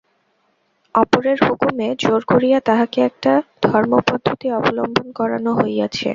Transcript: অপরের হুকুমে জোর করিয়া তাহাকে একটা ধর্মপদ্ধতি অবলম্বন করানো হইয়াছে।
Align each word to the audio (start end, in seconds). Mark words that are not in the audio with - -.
অপরের 0.95 1.39
হুকুমে 1.47 1.87
জোর 1.99 2.21
করিয়া 2.25 2.59
তাহাকে 2.59 2.99
একটা 3.01 3.33
ধর্মপদ্ধতি 3.63 4.47
অবলম্বন 4.51 5.07
করানো 5.15 5.51
হইয়াছে। 5.53 6.09